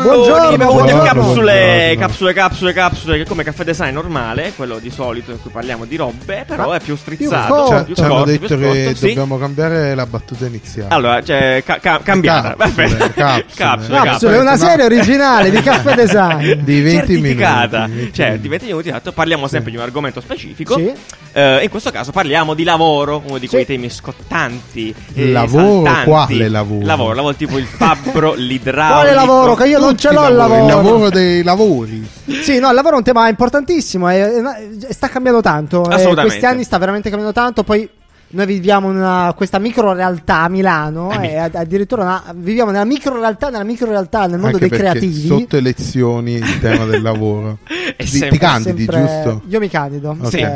[0.00, 2.00] Buongiorno, Buongiorno, benvenuti a capsule, Buongiorno.
[2.06, 5.96] capsule, capsule, capsule, che come caffè design normale, quello di solito in cui parliamo di
[5.96, 9.08] robe, però è più strizzato, cioè, Ci, più ci hanno detto che sì.
[9.08, 10.94] dobbiamo cambiare la battuta iniziale.
[10.94, 13.12] Allora, cioè, ca- ca- cambiata, Capsule, perfetto.
[13.14, 13.44] capsule.
[13.54, 14.56] capsule, Capsule, una no.
[14.56, 16.52] serie originale di caffè design.
[16.62, 18.12] di 20 certificata, minuti.
[18.14, 20.76] cioè di 20 minuti esatto, parliamo sempre di un argomento specifico.
[20.76, 20.90] Sì.
[21.34, 23.72] Eh, in questo caso parliamo di lavoro, uno di quei Sì.
[23.72, 24.94] temi scottanti.
[25.14, 25.90] Lavoro?
[26.04, 26.86] Quale lavoro?
[26.86, 28.90] Lavoro, lavoro tipo il fabbro, l'idraulico.
[29.02, 29.54] Quale lavoro?
[29.54, 30.60] Che io non ce l'ho il lavoro.
[30.60, 32.08] Il lavoro dei lavori.
[32.42, 34.42] Sì, no, il lavoro è un tema importantissimo e,
[34.88, 35.78] e sta cambiando tanto.
[35.84, 36.22] Eh, Assolutamente.
[36.22, 37.62] questi anni sta veramente cambiando tanto.
[37.62, 37.88] Poi
[38.34, 42.70] noi viviamo in una, questa micro realtà a Milano Eh, e ad- addirittura una- viviamo
[42.70, 45.26] nella micro realtà, nella micro realtà nel mondo Anche dei creativi.
[45.26, 47.58] Sotto elezioni il tema del lavoro.
[47.96, 49.42] Ti- sempre- ti candidi, Sempre- giusto?
[49.48, 50.16] Io mi candido.
[50.24, 50.46] Sì,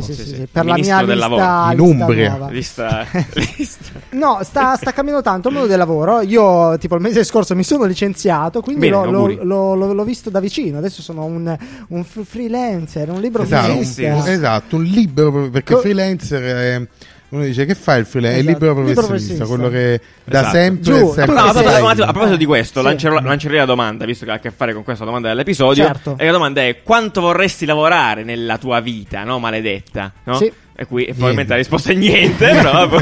[0.00, 0.48] sì, sì.
[0.50, 1.42] Per la mia lista, lavoro.
[1.42, 2.30] In lista Umbria.
[2.30, 2.50] nuova.
[2.50, 3.84] Lista, lista.
[4.10, 6.20] No, sta, sta cambiando tanto il mondo del lavoro.
[6.22, 10.04] Io, tipo, il mese scorso mi sono licenziato, quindi Bene, l'ho, l'ho- l'ho- l'ho- l'ho
[10.04, 10.78] visto da vicino.
[10.78, 11.56] Adesso sono un,
[11.88, 14.30] un freelancer, un libro Esatto, un, professionista.
[14.30, 16.86] esatto, un libero perché Co- freelancer è
[17.34, 18.38] uno dice che fa il freelancer?
[18.38, 19.78] È il Esatto, libero libero professionista, professionista.
[19.78, 20.56] quello che da Esatto.
[20.56, 22.86] sempre Giù, è tu sempre No, sei- proposito- a proposito di questo, Sì.
[22.86, 25.84] lancerò, lancerei la domanda, visto che ha a che fare con questa domanda dell'episodio.
[25.84, 26.16] Certo.
[26.18, 29.38] E la domanda è: quanto vorresti lavorare nella tua vita, no?
[29.38, 30.34] Maledetta, no?
[30.36, 30.52] Sì.
[30.76, 32.88] E qui e probabilmente la risposta è niente, però,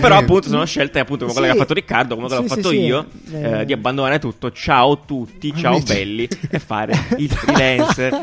[0.00, 1.52] però appunto sono scelte appunto come quella Sì.
[1.52, 2.80] che ha fatto Riccardo, come quella Sì, che ho fatto sì.
[2.80, 3.60] io, Eh.
[3.60, 4.50] eh, di abbandonare tutto.
[4.50, 5.92] Ciao tutti, ciao Amici.
[5.94, 8.18] belli, e fare il freelancer.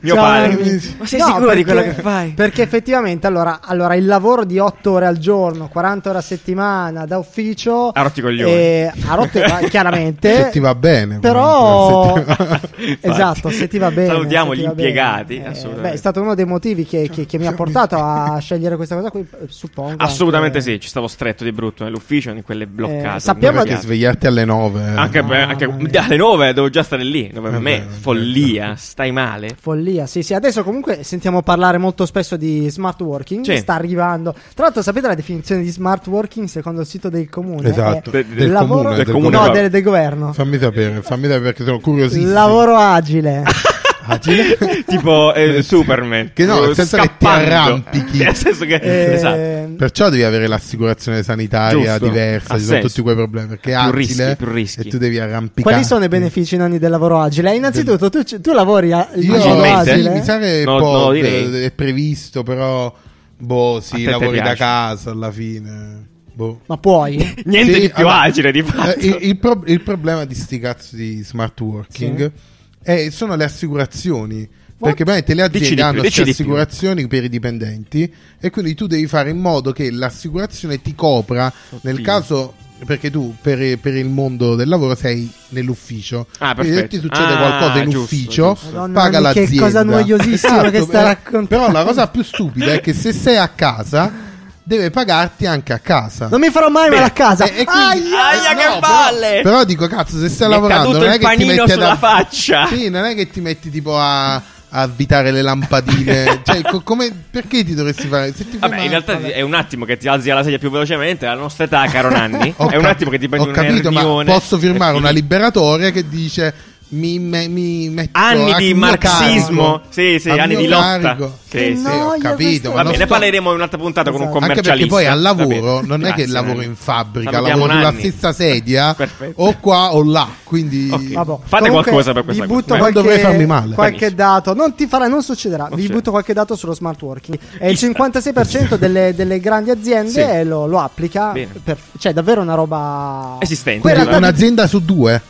[0.00, 0.96] Mio Ciao, padre, amici.
[0.98, 2.30] ma sei No, sicuro di perché- quello che fai?
[2.30, 7.06] Perché effettivamente, allora, allora, il lavoro di 8 ore al giorno, 40 ore a settimana
[7.06, 7.90] da ufficio.
[7.90, 8.50] Ha rotto i coglioni.
[8.52, 10.34] eh, ha rotto i- chiaramente.
[10.42, 11.20] se ti va bene.
[11.20, 12.60] Però, se va-
[13.00, 14.08] esatto, se ti va bene.
[14.08, 17.46] Salutiamo ti gli impiegati, Eh, beh, è stato uno dei motivi che, che- che mi
[17.46, 19.20] ha portato a scegliere questa cosa qui.
[19.20, 19.94] eh, Suppongo.
[20.02, 23.16] Assolutamente anche- sì, ci stavo stretto di brutto nell'ufficio, in quelle bloccate.
[23.16, 23.86] Eh, sappiamo perché bloccate.
[23.86, 25.64] svegliarti alle 9 Anche, per- anche
[25.98, 27.30] alle 9 devo già stare lì.
[27.32, 28.74] Per Eh me, beh, follia.
[28.76, 29.56] Stai male?
[29.60, 30.34] Follia, sì, sì.
[30.34, 33.44] Adesso comunque sentiamo parlare molto spesso di smart working.
[33.44, 33.56] Sì.
[33.56, 34.32] Sta arrivando.
[34.54, 37.68] Tra l'altro, sapete la definizione di smart working secondo il sito del comune?
[37.68, 39.52] Esatto, È De- del lavoro- comune, del del comune, No, no.
[39.52, 40.32] del, del governo.
[40.32, 42.32] Fammi sapere, fammi sapere perché sono curiosissimo.
[42.32, 43.42] Lavoro agile.
[44.04, 44.56] Agile?
[44.86, 46.30] tipo eh, Superman.
[46.34, 47.54] Che no, nel senso che ti scappando.
[47.54, 48.18] arrampichi.
[48.24, 48.74] Nel senso che.
[48.76, 49.74] Eh, esatto.
[49.76, 52.04] Perciò devi avere l'assicurazione sanitaria Giusto.
[52.08, 52.88] diversa, Ha ci sono senso.
[52.88, 53.48] tutti quei problemi.
[53.48, 54.80] Perché è Più agile rischi, più rischi.
[54.80, 55.62] e tu devi arrampicare.
[55.74, 57.54] Quali sono i benefici Nani, del lavoro agile?
[57.54, 60.10] Innanzitutto, tu, tu lavori a, in Io sì, agile?
[60.10, 61.64] mi sa che No, lo direi.
[61.64, 62.94] è previsto, però
[63.38, 66.08] boh, sì, lavori da casa alla fine.
[66.34, 66.60] Boh.
[66.66, 67.16] Ma puoi?
[67.44, 68.98] Niente Sì, di più allora, agile di eh, fatto.
[69.00, 72.32] il, il pro- il problema di sti cazzo di smart working
[72.82, 74.48] è- sono le assicurazioni.
[74.82, 79.06] Perché praticamente le aziende più, hanno queste assicurazioni per i dipendenti e quindi tu devi
[79.06, 82.04] fare in modo che l'assicurazione ti copra nel Oddio.
[82.04, 82.54] caso
[82.84, 86.96] perché tu per, per il mondo del lavoro sei nell'ufficio Ah, quindi se perfetto.
[86.96, 88.66] ti succede Ah, qualcosa in giusto, ufficio giusto.
[88.72, 91.46] Madonna, paga Nani, che l'azienda cosa noiosissima che sta eh, raccontando.
[91.46, 94.12] però la cosa più stupida è che se sei a casa
[94.64, 97.44] deve pagarti anche a casa Non mi farò mai male a casa.
[97.46, 98.28] e- e quindi- Aia!
[98.28, 99.40] Aia, no, che però- balle!
[99.42, 101.60] Però dico, cazzo, se stai Mi è lavorando, caduto non è che ti panino metti
[101.60, 102.66] ad- sulla faccia.
[102.66, 106.40] Sì, non è che ti metti tipo a, a avvitare le lampadine.
[106.46, 108.28] cioè, co- come, perché ti dovresti fare?
[108.34, 109.32] Se ti fai Vabbè, male- in realtà vabbè.
[109.32, 111.26] è un attimo che ti alzi alla sedia più velocemente.
[111.26, 113.54] Alla nostra età, caro Nanni, Ho è un cap- attimo che ti prendi Ho un
[113.56, 116.54] capito, ma posso firmare una liberatoria che dice.
[116.94, 119.62] Mi, me- mi metto Anni a di marxismo.
[119.62, 121.16] carico, Sì, sì, anni di lotta.
[121.18, 121.82] Sì, Che sì.
[121.82, 122.72] Sì, ho capito.
[122.72, 124.44] Va bene, sto- parleremo in un'altra puntata con un Esatto.
[124.44, 124.94] Anche commercialista.
[124.96, 127.98] perché poi al lavoro non è che Grazie, lavoro in fabbrica, lavoro sulla Nanni.
[127.98, 128.94] stessa sedia,
[129.36, 130.28] o qua o là.
[130.44, 131.12] Quindi Ok.
[131.14, 131.36] Vabbè.
[131.44, 132.60] Fate Comunque, qualcosa per questa vi cosa.
[132.60, 133.74] butto Non qualche, dovrei farmi male.
[133.74, 134.54] qualche dato.
[134.54, 135.68] Non ti farà, non succederà.
[135.70, 137.38] Non vi butto qualche dato sullo smart working.
[137.58, 137.92] E il Chissà.
[137.92, 140.44] 56% delle, delle grandi aziende Sì.
[140.46, 141.32] lo, lo applica.
[141.32, 143.90] Per- cioè, davvero una roba Esistente.
[143.90, 145.20] Un'azienda su due.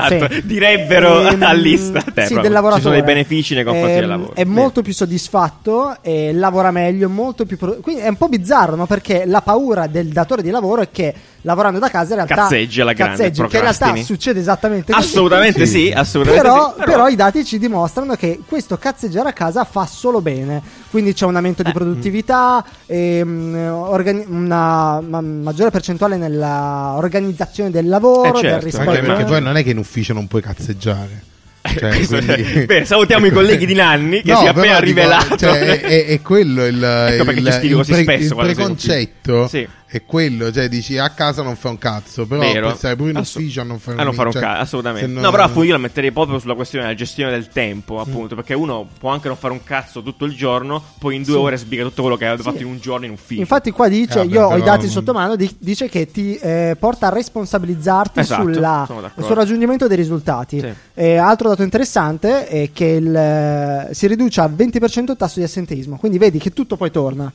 [0.00, 0.46] Esatto, Sì.
[0.46, 2.00] direbbero Ehm, all'ista.
[2.00, 2.34] sì.
[2.34, 4.34] Ci sono dei benefici nei confronti Ehm, del lavoro.
[4.34, 8.76] È molto più soddisfatto, e lavora meglio, molto più pro- quindi è un po' bizzarro,
[8.76, 8.86] no?
[8.86, 11.14] Perché la paura del datore di lavoro è che
[11.46, 15.06] lavorando da casa in realtà Cazzeggi alla grande, cazzeggi, che in realtà succede esattamente così.
[15.06, 15.86] Assolutamente Sì.
[15.86, 16.84] sì, assolutamente Però, sì.
[16.84, 20.62] però i dati ci dimostrano che questo cazzeggiare a casa fa solo bene.
[20.90, 21.72] Quindi c'è un aumento di Eh.
[21.72, 28.90] produttività, ehm, organi- una ma- maggiore percentuale nella organizzazione del lavoro, Eh, del certo, rispetto.
[28.90, 31.22] Anche Poi- perché poi non è che in ufficio non puoi cazzeggiare.
[31.66, 34.80] Cioè, Questo- quindi- Bene, salutiamo i colleghi di Nanni che No, si è però appena
[34.80, 35.36] dico, rivelato.
[35.36, 39.66] cioè, è, è- quello il, Ecco il, il così spesso il preconcetto Sì.
[39.86, 42.66] È quello, cioè dici a casa non fai un cazzo, però Vero.
[42.66, 44.60] puoi stare pure in Assu- ufficio a non fare a non fare un cioè, cazzo,
[44.62, 45.06] assolutamente.
[45.20, 48.54] No, però appunto io la metterei proprio sulla questione della gestione del tempo, appunto, perché
[48.54, 51.38] uno può anche non fare un cazzo tutto il giorno, poi in due Sì.
[51.40, 52.48] ore sbriga tutto quello che aveva Sì.
[52.48, 53.40] fatto in un giorno in ufficio.
[53.40, 54.90] Infatti qua dice, Vabbè, io ho i però, dati mm.
[54.90, 59.96] sotto mano, di- dice che ti eh, porta a responsabilizzarti Esatto, sulla- sul raggiungimento dei
[59.96, 60.58] risultati.
[60.58, 60.72] Sì.
[60.94, 65.44] E altro dato interessante è che il, eh, si riduce al 20% il tasso di
[65.44, 67.32] assenteismo, quindi vedi che tutto poi torna.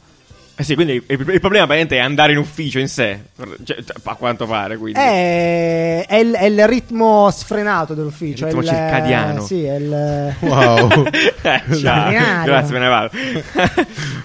[0.60, 3.18] Eh sì, quindi il, il problema praticamente è andare in ufficio in sé,
[3.64, 5.00] cioè, a quanto pare, quindi.
[5.00, 8.46] È, è il, è il ritmo sfrenato dell'ufficio.
[8.46, 9.42] Il ritmo è il, circadiano.
[9.42, 10.36] Sì, è il...
[10.42, 11.06] Wow,
[11.42, 12.12] Eh, ciao.
[12.44, 13.10] Grazie, me ne vado.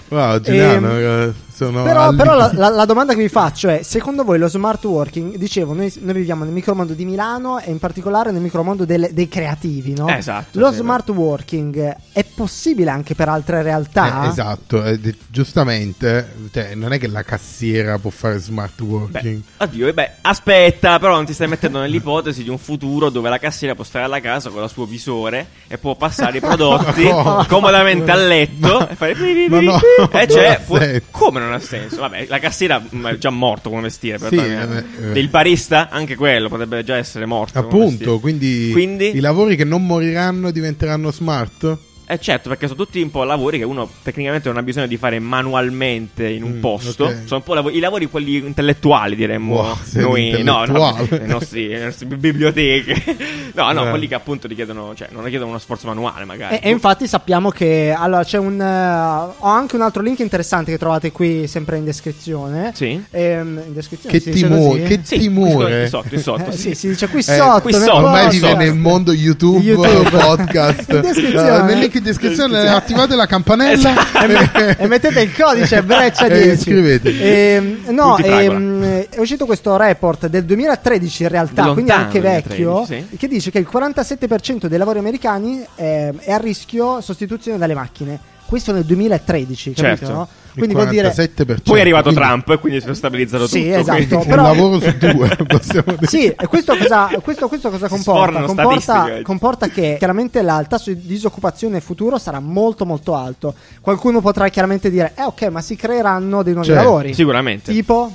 [0.09, 3.69] wow, Giuliano, Ehm, eh, sono Però, al- però la, la- la domanda che vi faccio
[3.69, 5.37] è: secondo voi lo smart working?
[5.37, 9.27] Dicevo, noi, noi viviamo nel micromondo di Milano e in particolare nel micromondo delle- dei
[9.27, 10.07] creativi, no?
[10.09, 14.23] Eh, esatto, Lo sì, smart working è possibile anche per altre realtà?
[14.25, 14.99] Eh, esatto, eh,
[15.29, 19.41] giustamente, cioè, non è che la cassiera può fare smart working.
[19.57, 23.29] Beh, oddio, eh, beh, aspetta, però non ti stai mettendo nell'ipotesi di un futuro dove
[23.29, 27.03] la cassiera può stare alla casa con il suo visore e può passare i prodotti
[27.05, 27.45] No.
[27.47, 29.19] comodamente a letto Ma- e fare no,
[29.59, 29.65] pi.
[29.65, 29.69] E
[30.11, 30.79] non cioè, può-
[31.11, 31.97] come non ha senso?
[32.01, 34.83] Vabbè, la cassiera mm, è già morto come mestiere, Sì, eh,
[35.13, 35.19] eh.
[35.19, 37.61] Il barista, anche quello potrebbe già essere morto.
[37.61, 38.19] come Appunto, mestiere.
[38.19, 39.15] quindi, Quindi?
[39.15, 41.77] i lavori che non moriranno diventeranno smart?
[42.07, 44.97] Eh certo, perché sono tutti un po' lavori che uno tecnicamente non ha bisogno di
[44.97, 47.05] fare manualmente in un Mm, posto.
[47.05, 47.15] ok.
[47.25, 50.43] Sono un po' lav- i lavori quelli intellettuali, diremmo Wow, sei noi.
[50.43, 53.17] No, no, le nostre, le nostre biblioteche.
[53.55, 53.89] no, no, Eh.
[53.89, 56.55] quelli che appunto richiedono, cioè, non richiedono uno sforzo manuale, magari.
[56.57, 60.71] E, e infatti sappiamo che allora c'è un eh, ho anche un altro link interessante
[60.71, 62.71] che trovate qui sempre in descrizione.
[62.75, 63.03] Sì.
[63.11, 65.81] Ehm, in descrizione Che si dice timore, che Sì, timore.
[65.83, 66.49] in sotto, in sotto.
[66.51, 66.59] Eh, sì.
[66.69, 67.61] sì, si dice qui Eh, sotto.
[67.61, 67.93] qui sotto.
[67.95, 70.09] Ormai vive nel mondo YouTube, YouTube.
[70.09, 70.91] podcast.
[70.91, 71.57] In descrizione.
[71.57, 73.93] Eh, nel link in descrizione attivate la campanella
[74.25, 77.21] e, e mettete il codice breccia E 10 iscrivetevi.
[77.21, 78.57] Ehm, no Multifragola.
[78.57, 82.85] ehm, è uscito questo report del 2013 in realtà Di quindi lontano, anche 2013, vecchio
[82.85, 83.17] sì.
[83.17, 88.33] che dice che il 47% dei lavori americani eh, è a rischio sostituzione dalle macchine
[88.45, 90.13] questo nel 2013 capito Certo.
[90.13, 90.27] no?
[90.55, 91.63] Quindi vuol dire 47%.
[91.63, 93.75] Poi è arrivato quindi Trump e quindi si è stabilizzato Sì, tutto.
[93.79, 93.95] esatto.
[93.97, 96.07] quindi- Un Però- lavoro su due, possiamo dire.
[96.07, 98.41] Sì, e questo cosa, questo, questo cosa comporta?
[98.43, 103.53] Comporta, comporta che chiaramente la- il tasso di disoccupazione futuro sarà molto molto alto.
[103.81, 107.13] Qualcuno potrà chiaramente dire, eh ok, ma si creeranno dei nuovi Cioè, lavori.
[107.13, 107.73] Sicuramente.
[107.73, 108.09] Tipo,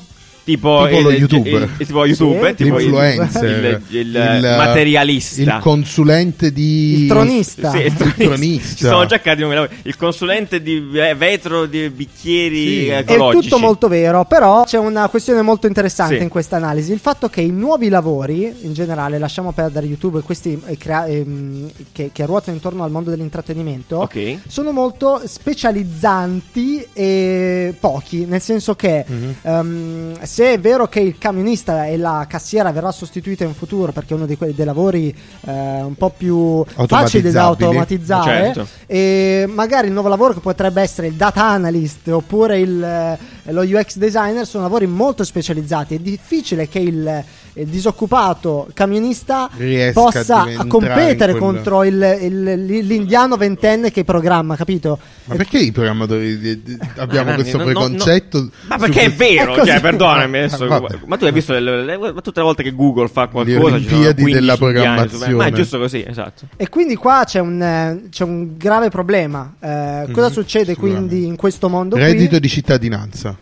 [0.51, 1.53] Tipo, Tipo lo il- YouTuber.
[1.63, 2.65] il- il- tipo YouTuber, Sì.
[2.65, 5.43] tipo L'influencer, il, il materialista.
[5.43, 7.71] il consulente di Il tronista.
[7.71, 8.25] Sì, il Il tronista.
[8.25, 8.75] tronista.
[8.75, 9.69] Ci sono già lavori.
[9.83, 12.87] Il consulente di eh, vetro di bicchieri Sì.
[12.89, 13.49] eh, È è ecologici.
[13.49, 16.23] tutto molto vero, però c'è una questione molto interessante Sì.
[16.25, 16.91] in questa analisi.
[16.93, 21.07] Il fatto che i nuovi lavori, in generale, lasciamo perdere YouTube e questi eh, crea-
[21.07, 24.39] ehm, che, che ruotano intorno al mondo dell'intrattenimento, Ok.
[24.49, 29.35] sono molto specializzanti e pochi, nel senso che Mhm.
[29.43, 34.15] ehm, se è vero che il camionista e la cassiera verrà sostituita in futuro perché
[34.15, 35.53] è uno di quei dei lavori eh,
[35.83, 38.67] un po' più facili da automatizzare Certo.
[38.87, 43.61] e magari il nuovo lavoro che potrebbe essere il data analyst oppure il, eh, lo
[43.61, 47.25] UX designer sono lavori molto specializzati è difficile che il
[47.55, 54.99] disoccupato camionista Riesca possa competere quel- contro il- il- l'indiano ventenne che programma capito?
[55.25, 58.51] Ma perché i programmatori di- di- abbiamo Ah, questo no, no, preconcetto?
[58.69, 60.65] Ma perché è vero, È cioè, perdonami adesso.
[60.65, 63.23] Ah, ma tu hai visto le, le- le- ma tutte le volte che Google fa
[63.23, 65.35] Le qualcosa ci sono Olimpiadi 15 della indiani programmazione.
[65.35, 66.47] Ma è giusto così, esatto.
[66.57, 69.55] E quindi qua c'è un, eh, c'è un grave problema.
[69.61, 72.41] Eh, cosa Mhm, succede quindi in questo mondo Reddito qui?
[72.41, 73.37] di cittadinanza.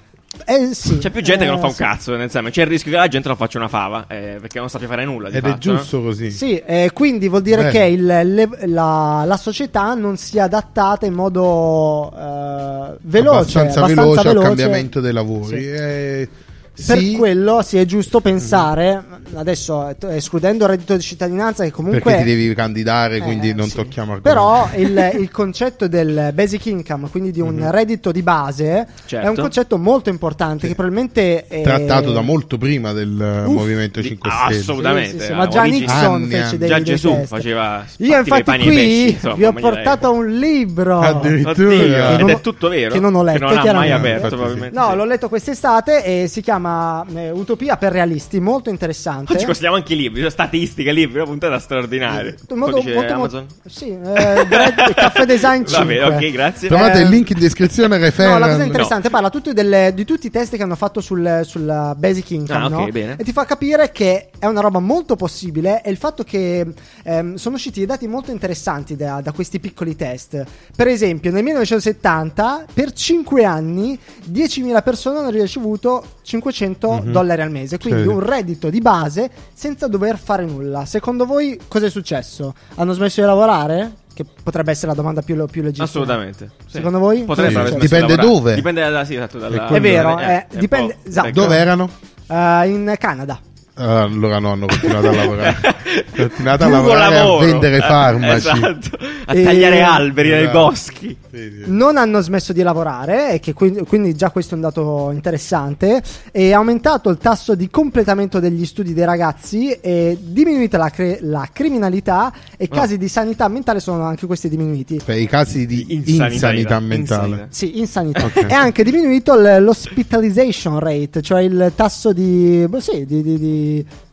[0.50, 0.97] Eh, sì.
[0.97, 1.83] C'è più gente che non Eh, fa un sì.
[1.83, 4.59] cazzo, nel senso, c'è il rischio che la gente non faccia una fava, eh, perché
[4.59, 5.28] non sa più fare nulla.
[5.28, 6.31] Di Ed fatto, è giusto così.
[6.31, 7.71] Sì, eh, quindi vuol dire Bene.
[7.71, 14.28] che il- le- la, la società non sia adattata in modo eh, veloce, abbastanza, veloce,
[14.28, 15.61] al cambiamento dei lavori.
[15.61, 16.47] Sì.
[16.80, 19.02] Eh, Per sì, quello sì è giusto pensare,
[19.35, 22.00] adesso eh, escludendo il reddito di cittadinanza che comunque...
[22.00, 23.75] perché ti devi candidare, Eh, quindi non sì.
[23.75, 24.28] tocchiamo argomenti.
[24.28, 27.70] Però il, il concetto del basic income, quindi di un Mhm.
[27.73, 29.26] reddito di base, Certo.
[29.26, 33.54] è un concetto molto importante che probabilmente è trattato da molto prima del eh, Uff,
[33.54, 34.61] Movimento 5 Ah, Stelle.
[34.61, 35.11] assolutamente.
[35.11, 37.26] Sì, sì, sì, a ma già Nixon Anni, fece dei, Già Gesù test.
[37.26, 41.00] faceva Io infatti qui pesci, insomma, vi ho portato un libro.
[41.00, 41.50] Addirittura.
[41.50, 42.92] Oddio, Che ed non è tutto vero.
[42.92, 44.68] che non ho letto, non ha mai aperto, sì.
[44.73, 44.97] No, sì.
[44.97, 46.66] l'ho letto quest'estate e si chiama
[47.15, 49.33] eh, Utopia per realisti, molto interessante.
[49.33, 52.35] Oggi consigliamo anche i libri, statistiche, libri, una puntata straordinaria.
[52.55, 53.47] Molto- Codice molto- Amazon.
[53.49, 55.73] molto- sì, eh, Bread- Caffè Design 5.
[55.79, 56.69] Va bene, ok, grazie.
[56.69, 57.89] Trovate Eh, il link in descrizione.
[57.89, 58.41] No, la Referral.
[58.51, 62.31] cosa interessante parla tutti delle- di tutti i test che hanno fatto sul, sulla basic
[62.31, 62.87] income, Ah, no?
[62.91, 63.17] bene.
[63.19, 66.67] E ti fa capire che è una roba molto possibile e il fatto che
[67.05, 70.45] ehm, sono usciti dei dati molto interessanti da, da questi piccoli test.
[70.77, 73.99] Per esempio, nel 1970, per 5 anni,
[74.31, 77.12] 10.000 persone hanno ricevuto 500 Mhm.
[77.12, 78.09] dollari al mese, quindi Sì.
[78.09, 80.85] un reddito di base senza dover fare nulla.
[80.85, 82.55] Secondo voi cosa è successo?
[82.77, 83.93] Hanno smesso di lavorare?
[84.19, 85.85] Che potrebbe essere la domanda più, più legittima.
[85.85, 86.50] Assolutamente.
[86.67, 86.73] Sì.
[86.79, 87.23] Secondo voi?
[87.23, 88.55] Potrebbe è smesso Dipende di dove.
[88.57, 91.31] Dipende da, sì, esatto, dalla, È vero, eh, eh, dipende- un po' esatto.
[91.31, 91.88] Dove erano?
[92.27, 93.38] Eh, in Canada.
[93.85, 95.56] Allora no, hanno continuato a lavorare.
[96.16, 97.42] continuato a lavorare lavoro.
[97.44, 98.35] a vendere Eh, farmaci.
[98.49, 98.99] Esatto.
[99.26, 100.58] A E- tagliare alberi nei Esatto.
[100.58, 101.16] boschi.
[101.30, 101.62] Sì, sì.
[101.66, 106.02] Non hanno smesso di lavorare, e che quindi, quindi già questo è un dato interessante.
[106.32, 111.49] È aumentato il tasso di completamento degli studi dei ragazzi, è diminuita la, cre- la
[111.52, 112.75] criminalità e i Ah.
[112.75, 115.00] casi di sanità mentale sono anche questi diminuiti.
[115.04, 116.32] Cioè, i casi di Insanità.
[116.32, 117.26] insanità, mentale.
[117.26, 117.47] Insanità.
[117.50, 118.25] Sì, insanità.
[118.25, 118.47] Ok.
[118.47, 123.66] È anche diminuito l'hospitalization rate, cioè il tasso di, boh, sì, di, di- di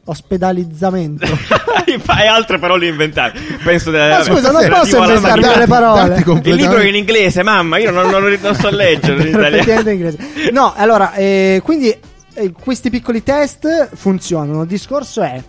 [0.06, 1.26] ospedalizzamento.
[1.86, 3.40] e altre parole inventate.
[3.64, 5.54] Penso della Ma scusa, non posso sanità.
[5.54, 6.24] delle parole.
[6.44, 7.78] Il libro è in inglese, mamma.
[7.78, 9.82] Io non, non, non so leggere in italiano.
[9.82, 10.18] In inglese.
[10.52, 11.96] No, allora, eh, quindi
[12.34, 14.62] eh, questi piccoli test funzionano.
[14.64, 15.42] Il discorso è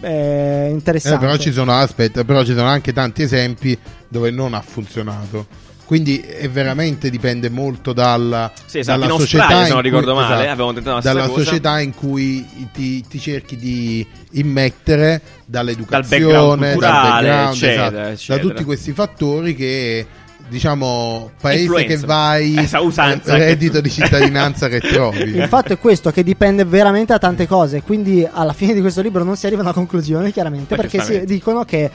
[0.00, 1.18] eh, Eh, interessante.
[1.18, 3.76] però ci sono, aspetta, però ci sono anche tanti esempi
[4.08, 5.46] dove non ha funzionato.
[5.88, 9.66] Quindi è veramente dipende molto dalla, Sì, esatto, dalla società.
[9.66, 11.44] In cui- esatto, dalla cosa.
[11.44, 18.42] società in cui ti, ti cerchi di immettere dall'educazione, background culturale, background, eccetera, esatto, eccetera.
[18.42, 20.06] da tutti questi fattori che
[20.46, 21.94] diciamo paese Influenza.
[22.00, 23.34] che vai Esa usanza.
[23.34, 27.46] eh, reddito di cittadinanza che trovi Il fatto è questo, che dipende veramente da tante
[27.46, 27.80] cose.
[27.80, 31.00] Quindi alla fine di questo libro non si arriva a una conclusione, chiaramente, Ma perché
[31.00, 31.90] si dicono che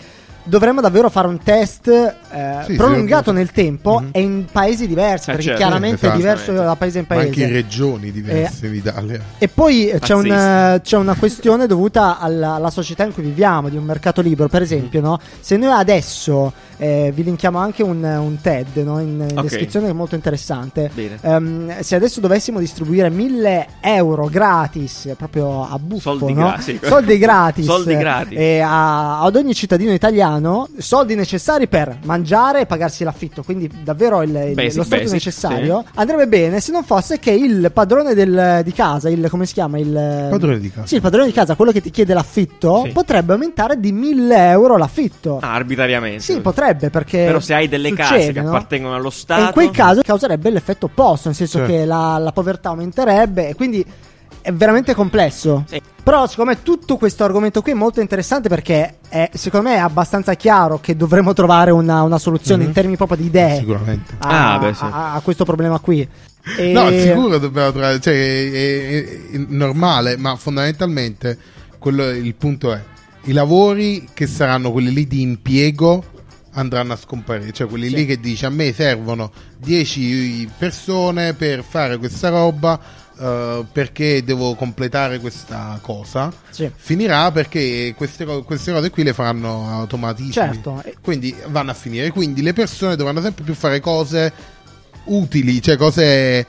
[0.45, 4.09] dovremmo davvero fare un test eh, Sì, prolungato sì, nel tempo Mhm.
[4.11, 5.61] e in paesi diversi, Eh, perché certo.
[5.61, 7.51] chiaramente è diverso da paese in ma anche in paese.
[7.53, 12.53] regioni diverse in Italia E poi eh, c'è, un, eh, c'è una questione dovuta alla,
[12.55, 14.49] alla società in cui viviamo, di un mercato libero.
[14.49, 15.19] Per esempio, no?
[15.39, 18.99] se noi adesso eh, vi linkiamo anche un, un TED no?
[18.99, 19.41] in, in Ok.
[19.43, 20.89] descrizione, che è molto interessante.
[21.21, 26.47] Ehm, se adesso dovessimo distribuire 1000 euro gratis, proprio a buffo, Soldi no?
[26.47, 26.79] gratis.
[26.87, 28.37] soldi gratis, Soldi gratis.
[28.39, 32.21] eh, a- ad ogni cittadino italiano, soldi necessari per mangiare
[32.61, 36.71] e pagarsi l'affitto, quindi davvero il, il- Basic, lo stato basic, necessario, andrebbe bene se
[36.71, 39.77] non fosse che il padrone del- di casa, il, come si chiama?
[39.77, 40.87] Il Padrone di casa.
[40.87, 42.91] Sì, il padrone di casa, quello che ti chiede l'affitto, Sì.
[42.91, 45.39] potrebbe aumentare di 1000 euro l'affitto.
[45.41, 46.19] Ah, arbitrariamente.
[46.21, 47.25] Sì, potrebbe perché.
[47.25, 48.49] Però se hai delle succede, case che no?
[48.49, 49.41] appartengono allo E Stato.
[49.43, 51.71] in quel caso causerebbe l'effetto opposto, nel senso Certo.
[51.73, 53.85] che la, la povertà aumenterebbe e quindi
[54.41, 55.63] è veramente complesso.
[55.67, 55.81] Sì.
[56.03, 59.79] Però secondo me tutto questo argomento qui è molto interessante perché è, secondo me è
[59.79, 62.67] abbastanza chiaro che dovremmo trovare una, una soluzione Mhm.
[62.67, 64.15] in termini proprio di idee Sicuramente.
[64.19, 64.83] a, Ah, beh, sì.
[64.83, 66.05] a- a questo problema qui.
[66.57, 71.37] E- No, sicuro dobbiamo trovare, cioè è, è- è normale, ma fondamentalmente
[71.79, 72.81] quello, il punto è
[73.25, 76.03] i lavori che saranno quelli lì di impiego
[76.53, 77.95] andranno a scomparire, cioè quelli Sì.
[77.95, 82.79] lì che dici a me servono 10 persone per fare questa roba
[83.19, 86.31] eh, perché devo completare questa cosa.
[86.49, 86.69] Sì.
[86.75, 90.31] Finirà perché queste, queste cose qui le faranno automatismi.
[90.31, 90.83] Certo.
[91.01, 92.09] Quindi vanno a finire.
[92.11, 94.33] Quindi le persone dovranno sempre più fare cose
[95.05, 96.45] utili, cioè cose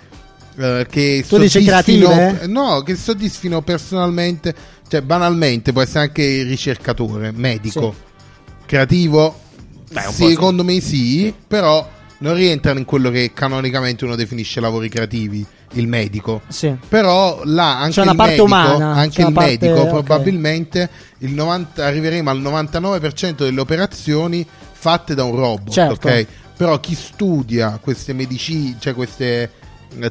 [0.56, 2.46] eh, che soddisfino-?
[2.46, 4.54] No, che soddisfino personalmente,
[4.88, 7.94] cioè banalmente può essere anche ricercatore, medico,
[8.64, 9.40] creativo.
[9.94, 14.60] Beh, un po' secondo me sì, però non rientrano in quello che canonicamente uno definisce
[14.60, 16.42] lavori creativi, il medico.
[16.48, 16.74] Sì.
[16.88, 19.88] Però là anche C'è una il parte medico, umana, anche il parte- medico ok.
[19.88, 26.08] probabilmente il 90 arriveremo al 99% delle operazioni fatte da un robot, Certo.
[26.08, 26.26] ok?
[26.56, 29.50] Però chi studia queste medicine, cioè queste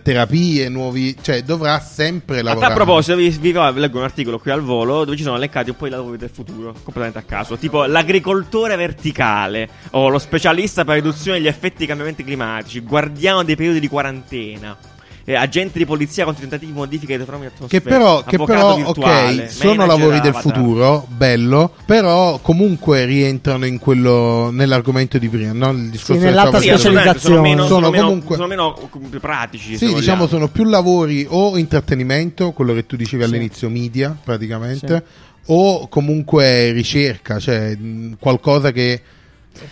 [0.02, 2.74] terapie nuovi, cioè dovrà sempre A lavorare.
[2.74, 5.76] tal proposito, vi, vi leggo un articolo qui al volo dove ci sono elencati un
[5.76, 7.58] po' i lavori del futuro, completamente a caso.
[7.58, 13.44] Tipo l'agricoltore verticale, o lo specialista per la riduzione degli effetti dei cambiamenti climatici, guardiano
[13.44, 14.78] dei periodi di quarantena.
[15.26, 17.90] Eh, agente di polizia contro i tentativi di modifica dei fenomeni Che atmosferici.
[17.90, 24.50] però, che però virtuale, ok, sono lavori del futuro, bello, però comunque rientrano in quello,
[24.52, 25.72] nell'argomento di prima, no?
[25.72, 27.00] Il discorso che nell'alta Sì, facendo.
[27.00, 28.78] assolutamente, sono meno, Sono sono meno- comunque- sono meno
[29.14, 29.78] eh, pratici.
[29.78, 33.30] Sì, diciamo sono più lavori o intrattenimento, quello che tu dicevi Sì.
[33.30, 35.04] all'inizio, media praticamente,
[35.48, 39.02] o comunque ricerca, cioè mh, qualcosa che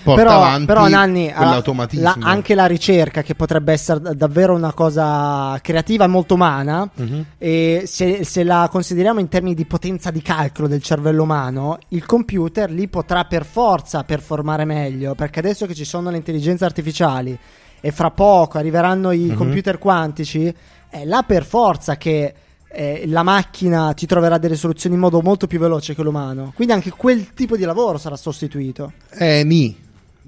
[0.04, 2.04] porta però, avanti però Nanni, quell'automatismo.
[2.04, 7.26] la- anche la ricerca che potrebbe essere davvero una cosa creativa e molto umana Mhm.
[7.38, 12.06] e se, se la consideriamo in termini di potenza di calcolo del cervello umano il
[12.06, 17.38] computer lì potrà per forza performare meglio perché adesso che ci sono le intelligenze artificiali
[17.80, 19.36] e fra poco arriveranno i Mhm.
[19.36, 20.54] computer quantici
[20.90, 22.34] è là per forza che
[22.74, 26.74] eh, la macchina ti troverà delle soluzioni in modo molto più veloce che l'umano quindi
[26.74, 29.75] anche quel tipo di lavoro sarà sostituito Eh, ni.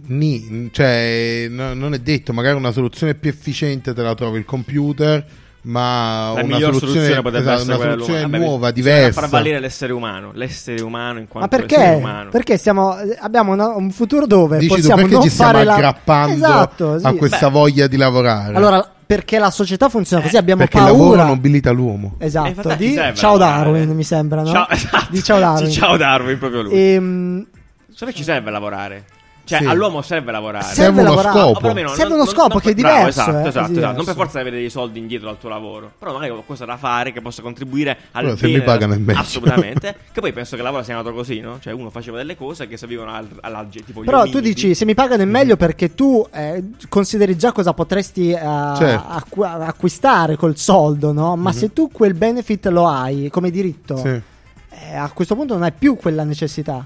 [0.06, 4.44] Ni, cioè no- non è detto, magari una soluzione più efficiente te la trovi il
[4.44, 5.24] computer,
[5.62, 8.22] ma La una soluzione, soluzione potrebbe esatto, essere una quella soluzione.
[8.24, 9.22] Vabbè, nuova, diversa.
[9.22, 11.96] far valere l'essere umano, l'essere umano in Ma quanto essere perché?
[11.96, 12.30] umano.
[12.32, 15.74] Perché stiamo, abbiamo una- un futuro dove Dici tu possiamo perché non ci stiamo la...
[15.74, 17.06] aggrappando Esatto, sì.
[17.06, 18.56] a questa voglia di lavorare?
[18.58, 21.26] Allora, perché la società funziona così, Eh, abbiamo perché il lavoro paura.
[21.26, 22.16] nobilita l'uomo.
[22.18, 23.38] Esatto, infatti di Ciao.
[23.38, 24.52] Darwin, mi sembra, no?
[24.52, 25.06] Ciao, esatto.
[25.10, 25.70] Di Ciao Darwin.
[25.70, 26.74] Sì, ciao Darwin, proprio lui.
[26.74, 27.46] Ehm,
[27.92, 29.06] Secondo me ci serve lavorare.
[29.46, 29.66] Cioè, Sì.
[29.66, 30.64] all'uomo serve lavorare.
[30.64, 31.38] Serve Serve uno lavorare.
[31.38, 31.50] scopo.
[31.50, 33.68] O perlomeno Serve uno scopo che è bravo, diverso, esatto, eh, esatto, esatto.
[33.74, 33.96] diverso.
[33.98, 35.92] Non per forza avere dei soldi indietro dal tuo lavoro.
[36.00, 39.20] Però magari qualcosa da fare che possa contribuire al Però se mi pagano è meglio.
[39.20, 39.96] Assolutamente.
[40.14, 41.58] che poi penso che il lavoro sia nato così, no?
[41.60, 44.54] Cioè, uno faceva delle cose che servivano al, alla tipo però tu ominidi.
[44.54, 49.06] dici, se mi pagano è meglio perché tu eh, consideri già cosa potresti eh, Certo.
[49.10, 51.36] acqu- acquistare col soldo, no?
[51.36, 54.08] Ma se tu quel benefit lo hai come diritto, Sì.
[54.10, 56.86] eh, a questo punto non hai più quella necessità.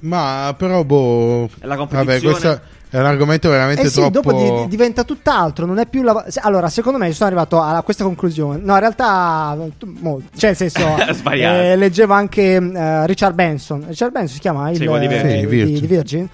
[0.00, 1.48] Ma però, boh.
[1.58, 2.20] È la Vabbè, competizione.
[2.34, 4.10] questo è un argomento veramente Eh sì, troppo.
[4.10, 6.24] dopo di- diventa tutt'altro, non è più la...
[6.40, 8.58] Allora, secondo me sono arrivato a questa conclusione.
[8.62, 9.56] No, in realtà,
[10.00, 10.80] mo- cioè, nel senso,
[11.30, 13.84] eh, leggevo anche eh, Richard Benson.
[13.88, 15.30] Richard Benson si chiama il Sì, quello di Virgin.
[15.30, 15.80] eh, Sì, Virgin.
[15.80, 16.28] di Virgin.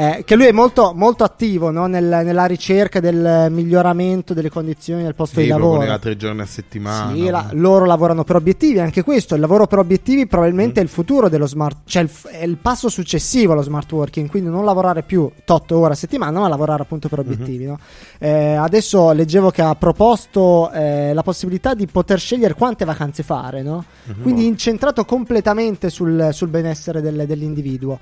[0.00, 1.86] Eh, che lui è molto, molto attivo no?
[1.86, 5.70] Nel- nella ricerca del miglioramento delle condizioni del posto Sì, di lavoro.
[5.70, 7.12] proponeva tre giorni a settimana.
[7.12, 10.88] Sì, la- loro lavorano per obiettivi, anche questo, il lavoro per obiettivi probabilmente è il
[10.88, 15.02] futuro dello smart, cioè il è il passo successivo allo smart working, quindi non lavorare
[15.02, 17.64] più 8 ore a settimana, ma lavorare appunto per obiettivi.
[17.64, 17.76] no?
[18.20, 23.62] Eh, adesso leggevo che ha proposto eh, la possibilità di poter scegliere quante vacanze fare,
[23.62, 23.84] no?
[24.22, 27.98] quindi incentrato completamente sul, sul benessere del- dell'individuo.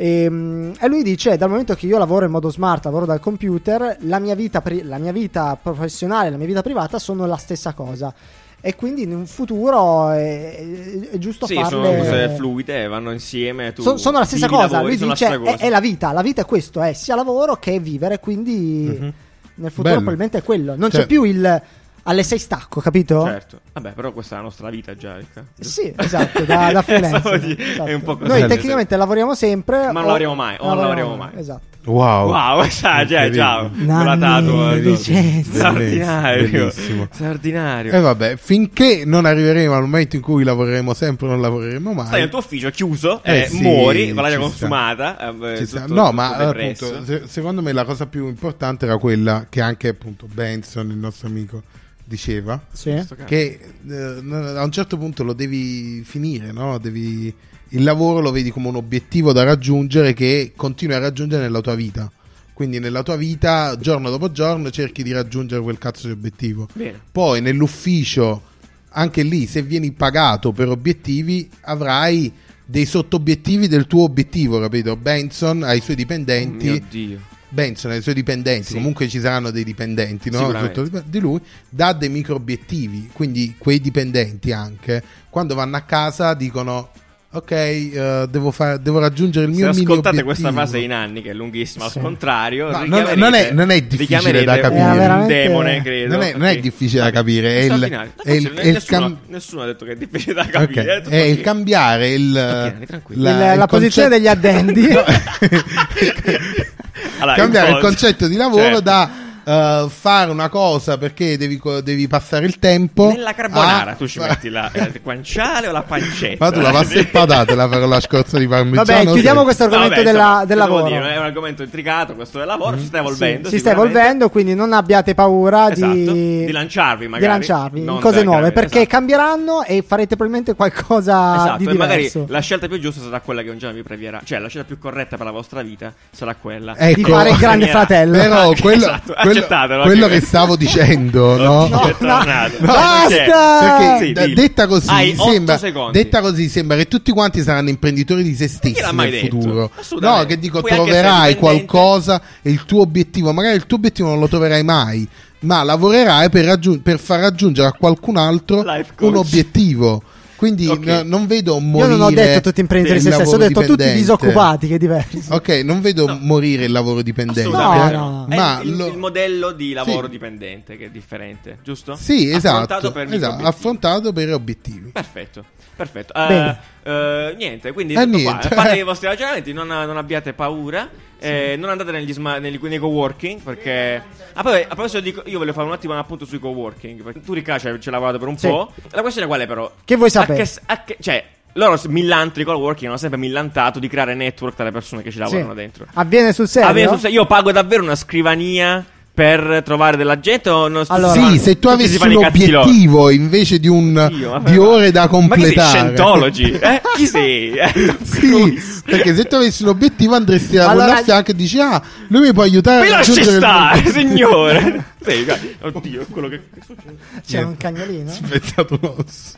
[0.00, 3.18] E, mm, e lui dice: Dal momento che io lavoro in modo smart, lavoro dal
[3.18, 7.26] computer, la mia vita, pri- la mia vita professionale e la mia vita privata sono
[7.26, 8.14] la stessa cosa.
[8.60, 11.68] E quindi in un futuro è, è- è giusto Sì, farle.
[11.70, 13.72] sono cose fluide, vanno insieme.
[13.72, 14.76] Tu So- sono la stessa cosa.
[14.76, 15.56] lavori, Lui dice: è, cosa.
[15.56, 16.12] è la vita.
[16.12, 18.20] La vita è questo: è sia lavoro che vivere.
[18.20, 19.12] Quindi Mhm.
[19.54, 19.94] nel futuro Bello.
[19.96, 20.76] probabilmente è quello.
[20.76, 21.62] Non Cioè- c'è più il
[22.04, 23.24] alle 6 stacco, capito?
[23.24, 23.60] Certo.
[23.80, 25.44] Vabbè, però questa è la nostra vita già, Ricca.
[25.60, 27.18] Sì, esatto, da, da freelance.
[27.20, 27.84] Stavo di- esatto.
[27.88, 28.28] è un po' così.
[28.28, 28.54] Noi Esatto.
[28.54, 29.76] tecnicamente lavoriamo sempre.
[29.86, 31.30] Ma non o- lavoriamo mai, o non lavoriamo mai.
[31.36, 31.76] Esatto.
[31.84, 32.28] Wow.
[32.30, 33.34] Wow, sa, già, Incredibile.
[33.36, 33.70] ciao.
[33.74, 35.58] Nanni, eh, licenza.
[35.58, 36.50] Straordinario.
[36.50, 37.08] Bellissimo.
[37.10, 37.92] Straordinario.
[37.92, 42.06] E vabbè, finché non arriveremo al momento in cui lavoreremo sempre non lavoreremo mai.
[42.06, 45.18] Stai nel tuo ufficio chiuso, Eh eh, sì, muori con l'aria consumata.
[45.30, 49.46] eh, tutto- no, tutto ma appunto, se- secondo me la cosa più importante era quella
[49.48, 51.62] che anche appunto Benson, il nostro amico,
[52.08, 52.60] diceva.
[52.72, 53.04] Sì.
[53.26, 56.78] Che eh, a un certo punto lo devi finire, no?
[56.78, 57.32] Devi,
[57.68, 61.74] il lavoro lo vedi come un obiettivo da raggiungere che continui a raggiungere nella tua
[61.74, 62.10] vita.
[62.54, 66.66] Quindi nella tua vita, giorno dopo giorno, cerchi di raggiungere quel cazzo di obiettivo.
[66.72, 66.98] Bene.
[67.12, 68.42] Poi nell'ufficio,
[68.88, 72.32] anche lì, se vieni pagato per obiettivi, avrai
[72.64, 74.96] dei sottobiettivi del tuo obiettivo, capito?
[74.96, 76.66] Benson ha i suoi Oh dipendenti.
[76.66, 77.20] mio Dio.
[77.50, 78.74] Benson e i suoi dipendenti, Sì.
[78.74, 80.38] comunque ci saranno dei dipendenti no?
[80.38, 86.34] Sotto di lui, dà dei micro obiettivi, quindi quei dipendenti anche, quando vanno a casa
[86.34, 86.90] dicono
[87.30, 90.24] ok, eh, devo, fare- devo raggiungere il Se mio mini ascoltate obiettivo.
[90.32, 91.98] questa frase in anni, che è lunghissima, Sì.
[91.98, 94.82] al contrario, No, non- non è- non è difficile da capire.
[94.82, 96.14] un demone, credo.
[96.14, 97.82] Non è- non è difficile da capire, è il-
[98.24, 100.96] è il- è il nessuno, cam- nessuno ha detto che è difficile da capire.
[100.96, 101.42] è tutto È il ok.
[101.44, 103.20] cambiare il, la, Il- il
[103.58, 104.88] la posizione concetto- degli addendi.
[107.18, 108.80] Allora, cambiare il cosa- concetto di lavoro Certo.
[108.80, 109.08] da
[109.48, 114.18] eh, fare una cosa perché devi, devi passare il tempo Nella carbonara a tu ci
[114.18, 116.44] metti la, il guanciale o la pancetta?
[116.44, 118.84] Ma tu la pasta e patate la farò la scorza di parmigiano.
[118.84, 119.44] Vabbè, chiudiamo sì.
[119.44, 120.86] questo No, argomento vabbè, della- insomma, del lavoro.
[120.86, 121.14] dire?
[121.14, 123.48] È un argomento intricato questo del lavoro, si sta evolvendo.
[123.48, 127.22] si sta evolvendo, quindi non abbiate paura Esatto, di, di lanciarvi magari.
[127.22, 128.90] di lanciarvi in cose nuove perché esatto.
[128.90, 132.26] cambieranno e farete probabilmente qualcosa Esatto, di e magari diverso.
[132.28, 134.20] la scelta più giusta sarà quella che un giorno vi previerà.
[134.24, 136.76] Cioè, la scelta più corretta per la vostra vita sarà quella.
[136.76, 136.96] Ecco.
[136.96, 138.12] di fare il grande fratello.
[138.18, 141.66] Però quello, Esatto, quello- accettatelo, quello che stavo dicendo, no?
[141.66, 142.54] È tornato.
[142.60, 143.58] no, basta!
[143.60, 144.34] Perché Sì, dillo.
[144.34, 145.60] detta così sembra,
[145.92, 149.36] detta così sembra che tutti quanti saranno imprenditori di se stessi nel detto?
[149.40, 149.70] futuro.
[150.00, 154.18] No, che dico Puoi troverai qualcosa e il tuo obiettivo, magari il tuo obiettivo non
[154.20, 155.06] lo troverai mai,
[155.40, 158.64] ma lavorerai per, raggiun- per far raggiungere a qualcun altro
[159.00, 160.02] un obiettivo.
[160.38, 160.84] Quindi Ok.
[160.86, 163.70] no- non vedo Io morire non ho detto tutti imprenditori se stesso, ho detto tutti
[163.72, 163.98] dipendente.
[163.98, 165.34] disoccupati, che è diverso.
[165.34, 167.40] Ok, non vedo morire il lavoro dipendente.
[167.40, 168.10] Assolutamente No, no.
[168.20, 168.26] no.
[168.28, 170.12] È Ma il, lo- il modello di lavoro Sì.
[170.12, 171.96] dipendente che è differente, giusto?
[171.96, 174.90] Sì, Affrontato esatto, per esatto, affrontato per obiettivi.
[174.92, 176.12] Perfetto, perfetto.
[176.14, 176.58] Bene.
[176.88, 178.48] Eh, niente, quindi Eh, niente.
[178.48, 180.88] fate i vostri ragionamenti, non, non abbiate paura.
[181.20, 184.00] eh, non andate negli sma- negli, nei coworking perché
[184.34, 187.02] ah, poi, a proposito di co- io voglio fare un attimo un appunto sui coworking
[187.02, 188.46] perché tu Ricca ci hai ci hai lavorato per un Sì.
[188.46, 190.42] po' la questione qual è però Che vuoi A sapere?
[190.44, 191.24] che- a che- cioè
[191.54, 195.10] loro s- millantano i coworking hanno sempre millantato di creare network tra le persone che
[195.10, 195.56] ci lavorano Sì.
[195.56, 196.68] dentro Avviene sul serio?
[196.68, 198.84] Avviene sul- io pago davvero una scrivania
[199.18, 202.60] per trovare della gente o non Allora, sì, se tu avessi un cazzi loro?
[202.68, 205.50] obiettivo invece di, un, Dio, di ore da Ma completare.
[205.50, 205.68] chi sei?
[205.68, 206.50] Scientology?
[206.52, 206.80] Eh?
[206.94, 207.50] Chi sei?
[207.50, 211.34] Eh, Sì, perché se tu avessi un obiettivo andresti a Allora- allora, a fianco e
[211.34, 214.84] dici ah, lui mi può aiutare Mi a raggiungere il stare, signore.
[215.08, 215.78] Sì, guarda.
[215.78, 216.96] Oddio, quello che, che succede?
[217.26, 218.10] C'è un cagnolino?
[218.10, 219.36] Spezzato un osso.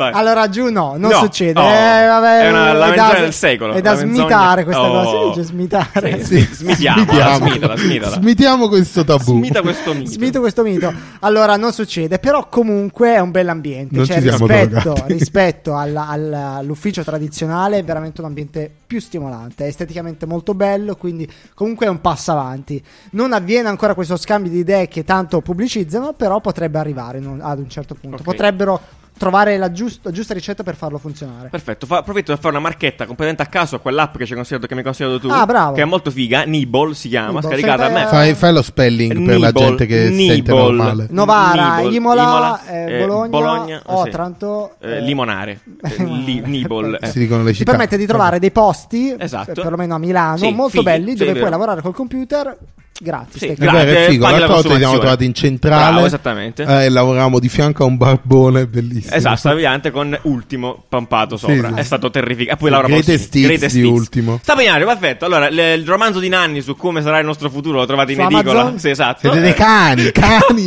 [0.00, 0.12] Vai.
[0.14, 1.18] Allora giù no, non No.
[1.18, 1.60] succede.
[1.60, 1.62] Oh.
[1.62, 4.92] Eh, vabbè, È una- la da- menzogna del secolo, È da smitare questa Oh.
[5.04, 5.10] cosa.
[5.10, 6.24] Si dice smitare.
[6.24, 8.16] Sì, smitiamola, smitala, smitala.
[8.16, 9.22] Smitiamo questo tabù.
[9.36, 10.10] Smita questo mito.
[10.10, 10.90] Smito questo mito.
[11.20, 13.96] Allora, non succede, però comunque è un bell'ambiente.
[13.96, 19.00] Non Cioè, ci siamo rispetto, rispetto alla- al- all'ufficio tradizionale è veramente un ambiente più
[19.00, 22.82] stimolante, è esteticamente molto bello, quindi comunque è un passo avanti.
[23.10, 27.58] Non avviene ancora questo scambio di idee che tanto pubblicizzano, però potrebbe arrivare un- ad
[27.58, 28.16] un certo punto.
[28.16, 28.22] Ok.
[28.22, 28.80] Potrebbero
[29.20, 31.50] trovare la giusta, giusta ricetta per farlo funzionare.
[31.50, 34.36] Perfetto, fa- approfitto per fare una marchetta completamente a caso a quell'app che, ci hai
[34.38, 35.28] consigliato- che mi hai consigliato tu.
[35.28, 35.74] Ah, bravo.
[35.74, 36.44] Che è molto figa.
[36.44, 38.06] Nibble si chiama, Nibble, scaricata a me.
[38.06, 40.54] Fai, fai lo spelling per la Nibble, gente che sente Nibble.
[40.54, 41.06] normale.
[41.10, 43.84] Novara, Nibble, Imola, Imola, eh, eh, Bologna, Bologna, sì.
[43.92, 45.60] Otranto, Eh, eh, limonare.
[45.82, 46.98] Eh, li- Nibble.
[46.98, 47.06] eh.
[47.08, 47.72] Si dicono le ti città.
[47.72, 49.50] permette di trovare dei posti, Esatto.
[49.50, 52.56] eh, perlomeno a Milano, Sì, molto fighi, belli, sì, dove puoi lavorare col computer
[53.02, 53.38] gratis.
[53.38, 54.08] Sì, È grazie.
[54.10, 54.28] figo.
[54.28, 55.90] la volta ci siamo trovati in centrale.
[55.92, 56.62] Bravo, esattamente.
[56.64, 59.14] Eh, e lavoravamo di fianco a un barbone bellissimo.
[59.14, 61.68] Esatto, ovviamente con ultimo pampato sopra.
[61.68, 61.80] Sì, sì.
[61.80, 62.52] È stato terrificante.
[62.52, 63.90] E poi Sì, Hits Greatest di Hits.
[63.90, 64.38] ultimo.
[64.42, 64.54] Sta
[64.86, 65.24] perfetto.
[65.24, 68.18] Allora, le- il romanzo di Nanni su come sarà il nostro futuro lo trovate in
[68.18, 68.60] Su edicola.
[68.60, 68.78] Amazon?
[68.78, 69.18] Sì, esatto.
[69.20, 70.64] Siete dei Eh, cani, cani.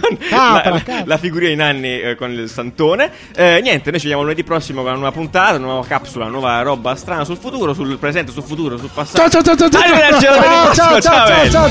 [0.00, 1.02] con Capra, la, capra.
[1.06, 3.10] la figurina di Nanni eh, con il santone.
[3.34, 6.32] Eh, niente, noi ci vediamo lunedì prossimo con una nuova puntata, una nuova capsula, una
[6.32, 9.28] nuova roba strana sul futuro, sul presente, sul futuro, sul passato.
[9.30, 10.20] Ciao, ciao, ciao, ciao, ciao.
[10.20, 11.70] Ciao, ciao, ciao, ciao,